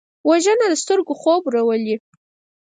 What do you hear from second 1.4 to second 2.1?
ورولي